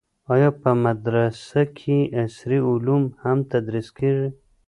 [0.33, 4.29] آیا په دې مدرسه کې عصري علوم هم تدریس کیږي؟